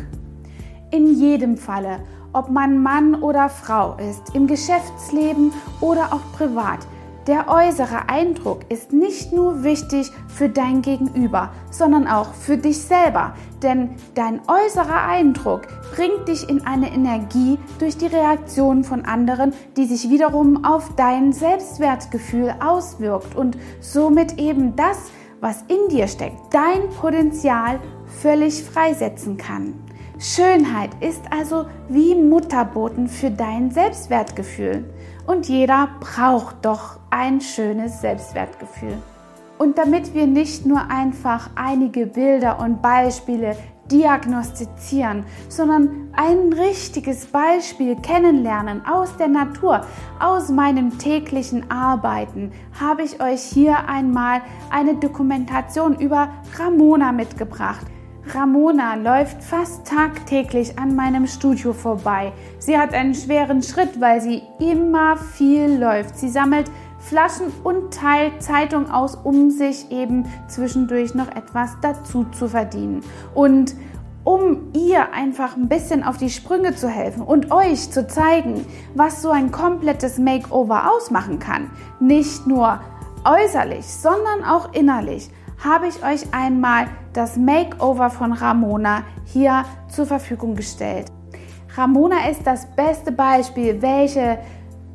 In 0.92 1.14
jedem 1.20 1.58
Falle 1.58 2.00
ob 2.34 2.50
man 2.50 2.82
Mann 2.82 3.16
oder 3.16 3.50
Frau 3.50 3.96
ist, 3.98 4.36
im 4.36 4.48
Geschäftsleben 4.48 5.54
oder 5.80 6.14
auch 6.14 6.38
privat. 6.38 6.80
Der 7.28 7.48
äußere 7.48 8.10
Eindruck 8.10 8.66
ist 8.68 8.92
nicht 8.92 9.32
nur 9.32 9.64
wichtig 9.64 10.12
für 10.28 10.50
dein 10.50 10.82
Gegenüber, 10.82 11.52
sondern 11.72 12.06
auch 12.06 12.34
für 12.34 12.58
dich 12.58 12.82
selber. 12.82 13.34
Denn 13.62 13.92
dein 14.14 14.42
äußerer 14.46 15.04
Eindruck 15.08 15.62
bringt 15.96 16.28
dich 16.28 16.50
in 16.50 16.68
eine 16.68 16.92
Energie 16.92 17.58
durch 17.80 17.96
die 17.96 18.08
Reaktion 18.08 18.84
von 18.84 19.06
anderen, 19.06 19.54
die 19.78 19.86
sich 19.86 20.10
wiederum 20.10 20.66
auf 20.66 20.98
dein 20.98 21.32
Selbstwertgefühl 21.32 22.56
auswirkt 22.60 23.38
und 23.38 23.58
somit 23.80 24.38
eben 24.38 24.76
das, 24.76 24.98
was 25.40 25.64
in 25.70 25.90
dir 25.90 26.08
steckt, 26.08 26.54
dein 26.54 26.90
Potenzial 27.00 27.80
völlig 28.22 28.64
freisetzen 28.66 29.38
kann. 29.38 29.83
Schönheit 30.20 30.92
ist 31.00 31.24
also 31.32 31.66
wie 31.90 32.16
Mutterboten 32.16 33.08
für 33.08 33.32
dein 33.32 33.72
Selbstwertgefühl. 33.72 34.86
Und 35.26 35.48
jeder 35.48 35.90
braucht 36.00 36.58
doch 36.64 37.00
ein 37.10 37.42
schönes 37.42 38.02
Selbstwertgefühl. 38.02 38.98
Und 39.58 39.78
damit 39.78 40.14
wir 40.14 40.28
nicht 40.28 40.66
nur 40.66 40.90
einfach 40.90 41.50
einige 41.56 42.06
Bilder 42.06 42.60
und 42.60 42.82
Beispiele 42.82 43.56
diagnostizieren, 43.92 45.26
sondern 45.50 46.10
ein 46.14 46.54
richtiges 46.54 47.26
Beispiel 47.28 47.96
kennenlernen 47.96 48.86
aus 48.86 49.16
der 49.18 49.28
Natur, 49.28 49.86
aus 50.20 50.50
meinem 50.50 50.98
täglichen 50.98 51.70
Arbeiten, 51.70 52.52
habe 52.80 53.04
ich 53.04 53.22
euch 53.22 53.42
hier 53.42 53.88
einmal 53.88 54.42
eine 54.70 54.96
Dokumentation 54.96 56.00
über 56.00 56.30
Ramona 56.58 57.12
mitgebracht. 57.12 57.86
Ramona 58.32 58.96
läuft 58.96 59.44
fast 59.44 59.86
tagtäglich 59.86 60.80
an 60.80 60.96
meinem 60.96 61.28
Studio 61.28 61.74
vorbei. 61.74 62.32
Sie 62.58 62.78
hat 62.78 62.94
einen 62.94 63.16
schweren 63.16 63.62
Schritt, 63.62 64.00
weil 64.00 64.22
sie 64.22 64.44
immer 64.60 65.18
viel 65.18 65.78
läuft. 65.78 66.18
Sie 66.18 66.30
sammelt 66.30 66.72
Flaschen 67.00 67.52
und 67.64 67.94
teilt 67.94 68.42
Zeitung 68.42 68.90
aus, 68.90 69.16
um 69.16 69.52
sich 69.52 69.92
eben 69.92 70.26
zwischendurch 70.48 71.14
noch 71.14 71.28
etwas 71.36 71.72
dazu 71.82 72.26
zu 72.32 72.48
verdienen. 72.48 73.04
Und 73.36 73.76
um 74.24 74.72
ihr 74.74 75.12
einfach 75.12 75.58
ein 75.58 75.68
bisschen 75.68 76.02
auf 76.02 76.16
die 76.16 76.30
Sprünge 76.30 76.76
zu 76.76 76.88
helfen 76.88 77.24
und 77.24 77.52
euch 77.52 77.92
zu 77.92 78.08
zeigen, 78.08 78.66
was 78.96 79.22
so 79.22 79.32
ein 79.32 79.52
komplettes 79.52 80.18
Makeover 80.18 80.90
ausmachen 80.94 81.40
kann. 81.40 81.70
Nicht 82.00 82.48
nur 82.48 82.80
äußerlich, 83.26 83.86
sondern 83.86 84.46
auch 84.46 84.74
innerlich 84.74 85.30
habe 85.62 85.88
ich 85.88 86.04
euch 86.06 86.34
einmal 86.34 86.88
das 87.14 87.38
Makeover 87.38 88.10
von 88.10 88.34
Ramona 88.34 89.04
hier 89.26 89.64
zur 89.88 90.06
Verfügung 90.06 90.56
gestellt. 90.56 91.06
Ramona 91.76 92.30
ist 92.30 92.46
das 92.46 92.68
beste 92.76 93.12
Beispiel, 93.12 93.82
welche 93.82 94.40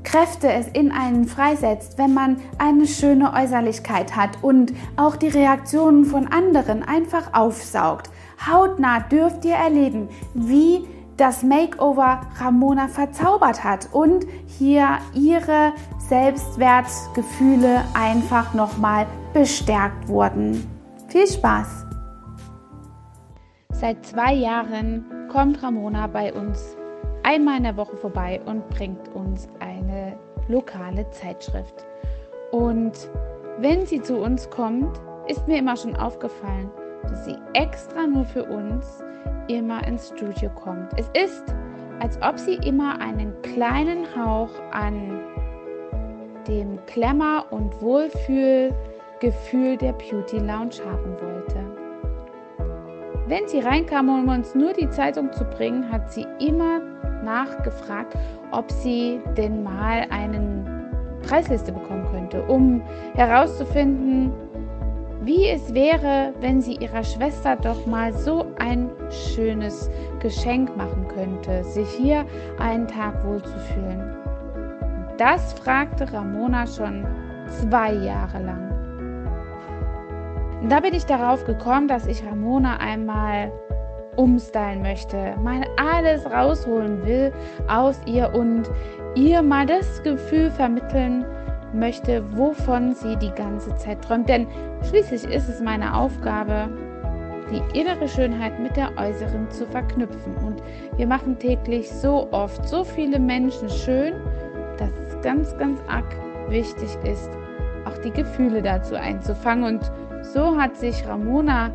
Kräfte 0.04 0.50
es 0.50 0.68
in 0.68 0.92
einen 0.92 1.26
freisetzt, 1.26 1.98
wenn 1.98 2.14
man 2.14 2.37
eine 2.58 2.87
schöne 2.87 3.32
Äußerlichkeit 3.32 4.16
hat 4.16 4.42
und 4.42 4.72
auch 4.96 5.16
die 5.16 5.28
Reaktionen 5.28 6.04
von 6.04 6.28
anderen 6.28 6.82
einfach 6.82 7.34
aufsaugt. 7.34 8.10
Hautnah 8.50 9.00
dürft 9.00 9.44
ihr 9.44 9.56
erleben, 9.56 10.08
wie 10.34 10.87
das 11.16 11.42
Makeover 11.42 12.20
Ramona 12.38 12.87
verzaubert 12.88 13.64
hat 13.64 13.88
und 13.92 14.25
hier 14.46 14.98
ihre 15.14 15.72
Selbstwertgefühle 16.08 17.82
einfach 17.92 18.54
nochmal 18.54 19.06
bestärkt 19.34 20.08
wurden. 20.08 20.64
Viel 21.08 21.26
Spaß! 21.26 21.88
Seit 23.80 24.04
zwei 24.04 24.35
Jahren 24.35 25.04
kommt 25.28 25.62
Ramona 25.62 26.08
bei 26.08 26.32
uns 26.32 26.76
einmal 27.23 27.58
in 27.58 27.62
der 27.62 27.76
Woche 27.76 27.97
vorbei 27.97 28.40
und 28.44 28.68
bringt 28.70 29.06
uns 29.14 29.47
eine 29.61 30.18
lokale 30.49 31.08
Zeitschrift. 31.11 31.87
Und 32.50 33.08
wenn 33.61 33.87
sie 33.87 34.02
zu 34.02 34.16
uns 34.16 34.50
kommt, 34.50 35.00
ist 35.28 35.47
mir 35.47 35.61
immer 35.61 35.76
schon 35.76 35.94
aufgefallen, 35.94 36.73
dass 37.04 37.25
sie 37.25 37.37
extra 37.52 38.04
nur 38.04 38.25
für 38.25 38.42
uns 38.47 39.04
immer 39.47 39.87
ins 39.87 40.08
Studio 40.08 40.50
kommt. 40.50 40.90
Es 40.97 41.08
ist, 41.11 41.44
als 42.00 42.20
ob 42.20 42.37
sie 42.37 42.54
immer 42.54 43.00
einen 43.00 43.32
kleinen 43.42 44.04
Hauch 44.16 44.50
an 44.73 45.20
dem 46.49 46.85
Klemmer- 46.87 47.44
und 47.52 47.80
Wohlfühlgefühl 47.80 49.76
der 49.76 49.92
Beauty 49.92 50.38
Lounge 50.38 50.80
haben 50.85 51.14
wollte. 51.20 51.67
Wenn 53.28 53.47
sie 53.47 53.61
reinkam, 53.61 54.08
um 54.08 54.26
uns 54.28 54.54
nur 54.54 54.73
die 54.73 54.88
Zeitung 54.88 55.30
zu 55.35 55.44
bringen, 55.44 55.92
hat 55.92 56.11
sie 56.11 56.26
immer 56.40 56.80
nachgefragt, 57.23 58.16
ob 58.52 58.73
sie 58.73 59.20
denn 59.37 59.62
mal 59.62 60.06
eine 60.08 60.64
Preisliste 61.26 61.73
bekommen 61.73 62.06
könnte, 62.11 62.42
um 62.44 62.80
herauszufinden, 63.14 64.32
wie 65.20 65.47
es 65.47 65.75
wäre, 65.75 66.32
wenn 66.40 66.62
sie 66.62 66.76
ihrer 66.76 67.04
Schwester 67.04 67.56
doch 67.56 67.85
mal 67.85 68.14
so 68.14 68.47
ein 68.61 68.88
schönes 69.11 69.90
Geschenk 70.20 70.75
machen 70.78 71.06
könnte, 71.08 71.64
sich 71.64 71.90
hier 71.90 72.25
einen 72.58 72.88
Tag 72.88 73.12
wohlzufühlen. 73.26 74.16
Das 75.18 75.52
fragte 75.52 76.11
Ramona 76.11 76.66
schon 76.66 77.04
zwei 77.47 77.92
Jahre 77.92 78.42
lang. 78.42 78.67
Da 80.66 80.80
bin 80.80 80.92
ich 80.92 81.06
darauf 81.06 81.44
gekommen, 81.44 81.86
dass 81.86 82.06
ich 82.06 82.24
Ramona 82.26 82.78
einmal 82.78 83.52
umstylen 84.16 84.82
möchte, 84.82 85.34
mal 85.40 85.64
alles 85.76 86.26
rausholen 86.26 87.06
will 87.06 87.32
aus 87.68 88.00
ihr 88.06 88.34
und 88.34 88.68
ihr 89.14 89.42
mal 89.42 89.64
das 89.64 90.02
Gefühl 90.02 90.50
vermitteln 90.50 91.24
möchte, 91.72 92.24
wovon 92.36 92.94
sie 92.94 93.16
die 93.16 93.30
ganze 93.30 93.74
Zeit 93.76 94.02
träumt. 94.02 94.28
Denn 94.28 94.48
schließlich 94.88 95.24
ist 95.24 95.48
es 95.48 95.60
meine 95.60 95.94
Aufgabe, 95.94 96.68
die 97.50 97.78
innere 97.78 98.08
Schönheit 98.08 98.58
mit 98.58 98.76
der 98.76 98.90
äußeren 98.96 99.48
zu 99.50 99.66
verknüpfen. 99.66 100.34
Und 100.44 100.62
wir 100.96 101.06
machen 101.06 101.38
täglich 101.38 101.88
so 101.90 102.28
oft 102.32 102.68
so 102.68 102.82
viele 102.82 103.20
Menschen 103.20 103.70
schön, 103.70 104.14
dass 104.78 104.90
es 105.06 105.20
ganz, 105.22 105.56
ganz 105.58 105.80
arg 105.88 106.16
wichtig 106.48 106.90
ist, 107.04 107.30
auch 107.84 107.96
die 107.98 108.10
Gefühle 108.10 108.62
dazu 108.62 108.96
einzufangen. 108.96 109.76
Und 109.76 109.92
so 110.32 110.56
hat 110.56 110.76
sich 110.76 111.06
Ramona 111.06 111.70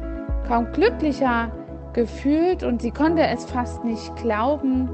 kaum 0.47 0.71
glücklicher 0.71 1.51
gefühlt 1.93 2.63
und 2.63 2.81
sie 2.81 2.91
konnte 2.91 3.23
es 3.23 3.45
fast 3.45 3.83
nicht 3.83 4.15
glauben, 4.17 4.89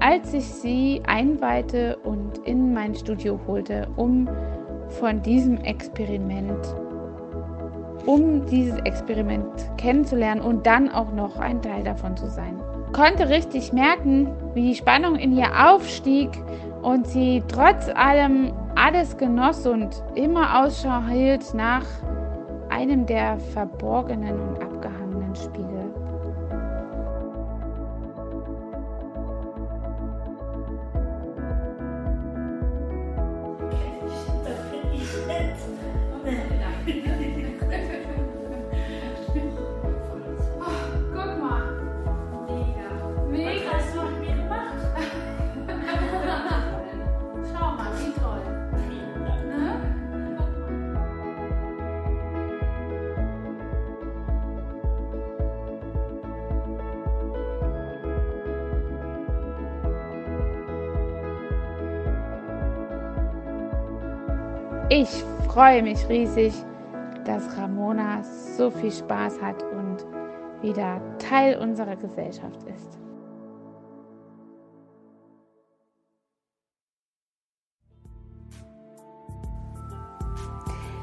als 0.00 0.32
ich 0.32 0.46
sie 0.46 1.02
einweihte 1.06 1.96
und 2.04 2.38
in 2.38 2.72
mein 2.72 2.94
Studio 2.94 3.38
holte, 3.46 3.88
um 3.96 4.28
von 4.88 5.22
diesem 5.22 5.58
Experiment, 5.58 6.74
um 8.06 8.46
dieses 8.46 8.78
Experiment 8.80 9.70
kennenzulernen 9.76 10.40
und 10.40 10.66
dann 10.66 10.90
auch 10.90 11.12
noch 11.12 11.38
ein 11.38 11.60
Teil 11.60 11.82
davon 11.82 12.16
zu 12.16 12.28
sein. 12.28 12.60
Konnte 12.92 13.28
richtig 13.28 13.72
merken, 13.72 14.28
wie 14.54 14.68
die 14.68 14.74
Spannung 14.74 15.16
in 15.16 15.36
ihr 15.36 15.50
aufstieg 15.68 16.30
und 16.82 17.06
sie 17.08 17.42
trotz 17.48 17.88
allem 17.88 18.52
alles 18.76 19.16
genoss 19.16 19.66
und 19.66 20.02
immer 20.14 20.64
Ausschau 20.64 21.02
hielt 21.08 21.52
nach 21.54 21.84
einem 22.76 23.06
der 23.06 23.38
verborgenen 23.38 24.38
und 24.38 24.62
abgehangenen 24.62 25.34
Spiegel. 25.34 25.85
Ich 64.88 65.08
freue 65.48 65.82
mich 65.82 66.08
riesig, 66.08 66.52
dass 67.24 67.58
Ramona 67.58 68.22
so 68.56 68.70
viel 68.70 68.92
Spaß 68.92 69.42
hat 69.42 69.64
und 69.64 70.06
wieder 70.62 71.00
Teil 71.18 71.58
unserer 71.58 71.96
Gesellschaft 71.96 72.60
ist. 72.72 72.96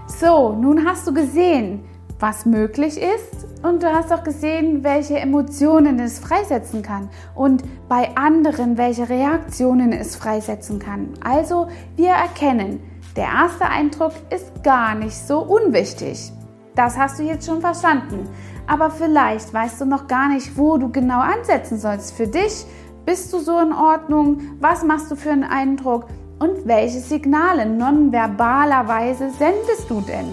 So, 0.07 0.53
nun 0.53 0.87
hast 0.87 1.05
du 1.05 1.13
gesehen, 1.13 1.83
was 2.19 2.45
möglich 2.45 2.97
ist 2.97 3.47
und 3.63 3.83
du 3.83 3.93
hast 3.93 4.13
auch 4.13 4.23
gesehen, 4.23 4.85
welche 4.85 5.17
Emotionen 5.19 5.99
es 5.99 6.19
freisetzen 6.19 6.83
kann 6.83 7.09
und 7.35 7.65
bei 7.89 8.15
anderen, 8.15 8.77
welche 8.77 9.09
Reaktionen 9.09 9.91
es 9.91 10.15
freisetzen 10.15 10.79
kann. 10.79 11.09
Also 11.21 11.67
wir 11.97 12.11
erkennen, 12.11 12.79
der 13.15 13.25
erste 13.25 13.65
Eindruck 13.65 14.13
ist 14.29 14.63
gar 14.63 14.95
nicht 14.95 15.15
so 15.15 15.39
unwichtig. 15.39 16.31
Das 16.75 16.97
hast 16.97 17.19
du 17.19 17.23
jetzt 17.23 17.45
schon 17.45 17.61
verstanden. 17.61 18.27
Aber 18.65 18.89
vielleicht 18.89 19.53
weißt 19.53 19.81
du 19.81 19.85
noch 19.85 20.07
gar 20.07 20.29
nicht, 20.29 20.57
wo 20.57 20.77
du 20.77 20.89
genau 20.89 21.19
ansetzen 21.19 21.77
sollst. 21.77 22.15
Für 22.15 22.27
dich 22.27 22.65
bist 23.05 23.31
du 23.33 23.39
so 23.39 23.59
in 23.59 23.73
Ordnung? 23.73 24.41
Was 24.59 24.83
machst 24.83 25.11
du 25.11 25.15
für 25.15 25.31
einen 25.31 25.43
Eindruck? 25.43 26.07
Und 26.39 26.65
welche 26.65 26.99
Signale 26.99 27.65
nonverbalerweise 27.65 29.29
sendest 29.37 29.89
du 29.89 30.01
denn? 30.01 30.27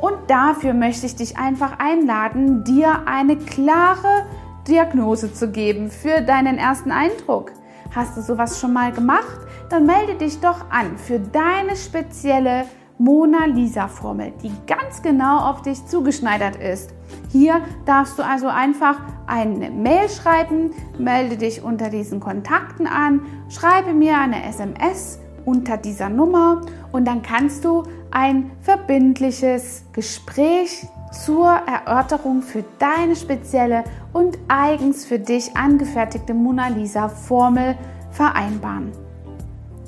Und 0.00 0.16
dafür 0.28 0.74
möchte 0.74 1.06
ich 1.06 1.16
dich 1.16 1.38
einfach 1.38 1.78
einladen, 1.78 2.64
dir 2.64 3.06
eine 3.06 3.36
klare 3.36 4.26
Diagnose 4.68 5.32
zu 5.32 5.50
geben 5.50 5.90
für 5.90 6.20
deinen 6.20 6.58
ersten 6.58 6.90
Eindruck. 6.90 7.52
Hast 7.94 8.16
du 8.16 8.20
sowas 8.20 8.60
schon 8.60 8.72
mal 8.72 8.92
gemacht? 8.92 9.38
Dann 9.72 9.86
melde 9.86 10.16
dich 10.16 10.38
doch 10.38 10.70
an 10.70 10.98
für 10.98 11.18
deine 11.18 11.76
spezielle 11.76 12.66
Mona 12.98 13.46
Lisa 13.46 13.88
Formel, 13.88 14.34
die 14.42 14.52
ganz 14.66 15.00
genau 15.00 15.38
auf 15.48 15.62
dich 15.62 15.86
zugeschneidert 15.86 16.56
ist. 16.56 16.90
Hier 17.30 17.62
darfst 17.86 18.18
du 18.18 18.22
also 18.22 18.48
einfach 18.48 19.00
eine 19.26 19.70
Mail 19.70 20.10
schreiben, 20.10 20.72
melde 20.98 21.38
dich 21.38 21.62
unter 21.62 21.88
diesen 21.88 22.20
Kontakten 22.20 22.86
an, 22.86 23.22
schreibe 23.48 23.94
mir 23.94 24.18
eine 24.18 24.44
SMS 24.44 25.18
unter 25.46 25.78
dieser 25.78 26.10
Nummer 26.10 26.60
und 26.92 27.06
dann 27.06 27.22
kannst 27.22 27.64
du 27.64 27.84
ein 28.10 28.50
verbindliches 28.60 29.86
Gespräch 29.94 30.86
zur 31.24 31.48
Erörterung 31.48 32.42
für 32.42 32.62
deine 32.78 33.16
spezielle 33.16 33.84
und 34.12 34.36
eigens 34.48 35.06
für 35.06 35.18
dich 35.18 35.56
angefertigte 35.56 36.34
Mona 36.34 36.68
Lisa 36.68 37.08
Formel 37.08 37.74
vereinbaren. 38.10 38.92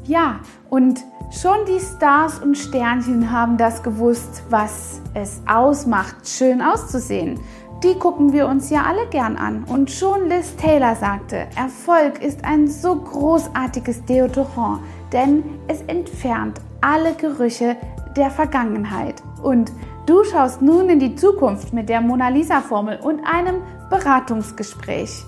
Ja, 0.05 0.41
und 0.71 1.01
schon 1.31 1.65
die 1.67 1.81
Stars 1.81 2.39
und 2.39 2.57
Sternchen 2.57 3.31
haben 3.31 3.57
das 3.57 3.83
gewusst, 3.83 4.43
was 4.51 5.01
es 5.15 5.41
ausmacht, 5.47 6.29
schön 6.29 6.61
auszusehen. 6.61 7.41
Die 7.83 7.95
gucken 7.95 8.33
wir 8.33 8.47
uns 8.47 8.71
ja 8.71 8.85
alle 8.85 9.07
gern 9.09 9.37
an. 9.37 9.65
Und 9.65 9.91
schon 9.91 10.29
Liz 10.29 10.57
Taylor 10.57 10.95
sagte, 10.95 11.47
Erfolg 11.57 12.23
ist 12.23 12.45
ein 12.45 12.69
so 12.69 12.97
großartiges 12.97 14.05
Deodorant, 14.05 14.81
denn 15.13 15.43
es 15.69 15.83
entfernt 15.83 16.61
alle 16.81 17.15
Gerüche 17.15 17.77
der 18.17 18.31
Vergangenheit. 18.31 19.23
Und 19.43 19.73
Du 20.07 20.23
schaust 20.23 20.61
nun 20.61 20.91
in 20.91 20.99
die 20.99 21.17
Zukunft 21.17 21.73
mit 21.73 21.89
der 21.89 22.03
Mona 22.03 22.29
Lisa 22.29 22.61
Formel 22.61 22.99
und 23.01 23.21
einem 23.25 23.63
Beratungsgespräch. 23.89 25.25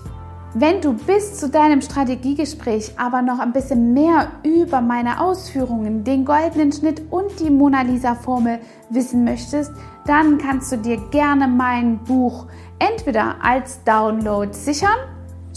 Wenn 0.53 0.81
du 0.81 0.93
bis 0.93 1.39
zu 1.39 1.49
deinem 1.49 1.81
Strategiegespräch 1.81 2.93
aber 2.97 3.21
noch 3.21 3.39
ein 3.39 3.53
bisschen 3.53 3.93
mehr 3.93 4.31
über 4.43 4.81
meine 4.81 5.21
Ausführungen, 5.21 6.03
den 6.03 6.25
goldenen 6.25 6.71
Schnitt 6.71 7.01
und 7.11 7.39
die 7.39 7.49
Mona 7.49 7.81
Lisa 7.81 8.15
Formel 8.15 8.59
wissen 8.89 9.23
möchtest, 9.23 9.71
dann 10.05 10.37
kannst 10.37 10.71
du 10.71 10.77
dir 10.77 10.97
gerne 11.11 11.47
mein 11.47 11.99
Buch 12.03 12.47
entweder 12.79 13.35
als 13.43 13.83
Download 13.83 14.51
sichern 14.53 14.97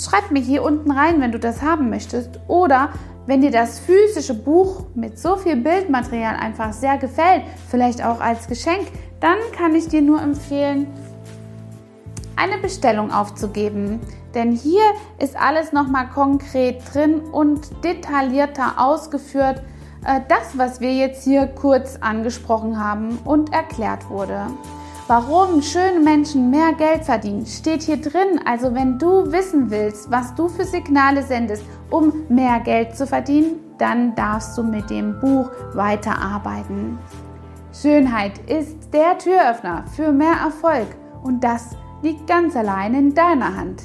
schreib 0.02 0.30
mir 0.30 0.40
hier 0.40 0.62
unten 0.62 0.90
rein, 0.90 1.20
wenn 1.20 1.32
du 1.32 1.38
das 1.38 1.62
haben 1.62 1.90
möchtest. 1.90 2.40
Oder 2.48 2.90
wenn 3.26 3.42
dir 3.42 3.50
das 3.50 3.78
physische 3.78 4.34
Buch 4.34 4.86
mit 4.94 5.18
so 5.18 5.36
viel 5.36 5.56
Bildmaterial 5.56 6.36
einfach 6.36 6.72
sehr 6.72 6.98
gefällt, 6.98 7.42
vielleicht 7.68 8.04
auch 8.04 8.20
als 8.20 8.48
Geschenk, 8.48 8.88
dann 9.20 9.38
kann 9.56 9.74
ich 9.74 9.88
dir 9.88 10.02
nur 10.02 10.20
empfehlen, 10.20 10.86
eine 12.36 12.58
Bestellung 12.58 13.12
aufzugeben. 13.12 14.00
Denn 14.34 14.52
hier 14.52 14.82
ist 15.18 15.36
alles 15.36 15.72
nochmal 15.72 16.08
konkret 16.08 16.82
drin 16.92 17.20
und 17.32 17.84
detaillierter 17.84 18.74
ausgeführt, 18.76 19.62
äh, 20.04 20.20
das, 20.28 20.56
was 20.56 20.80
wir 20.80 20.94
jetzt 20.94 21.24
hier 21.24 21.46
kurz 21.46 21.96
angesprochen 22.00 22.82
haben 22.82 23.18
und 23.24 23.52
erklärt 23.52 24.08
wurde. 24.08 24.46
Warum 25.08 25.60
schöne 25.60 25.98
Menschen 25.98 26.50
mehr 26.50 26.72
Geld 26.72 27.04
verdienen, 27.04 27.44
steht 27.44 27.82
hier 27.82 28.00
drin. 28.00 28.40
Also 28.44 28.72
wenn 28.74 28.96
du 28.96 29.32
wissen 29.32 29.68
willst, 29.68 30.08
was 30.08 30.34
du 30.36 30.48
für 30.48 30.64
Signale 30.64 31.24
sendest, 31.24 31.64
um 31.90 32.12
mehr 32.28 32.60
Geld 32.60 32.96
zu 32.96 33.08
verdienen, 33.08 33.56
dann 33.76 34.14
darfst 34.14 34.56
du 34.56 34.62
mit 34.62 34.88
dem 34.88 35.18
Buch 35.18 35.50
weiterarbeiten. 35.74 36.96
Schönheit 37.72 38.38
ist 38.46 38.92
der 38.92 39.18
Türöffner 39.18 39.84
für 39.96 40.12
mehr 40.12 40.34
Erfolg 40.44 40.86
und 41.24 41.42
das 41.42 41.70
liegt 42.02 42.26
ganz 42.26 42.56
allein 42.56 42.94
in 42.94 43.14
deiner 43.14 43.56
Hand. 43.56 43.82